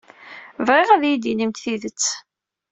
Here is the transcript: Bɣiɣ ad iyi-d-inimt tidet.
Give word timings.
Bɣiɣ 0.67 0.89
ad 0.91 1.03
iyi-d-inimt 1.05 1.61
tidet. 1.63 2.05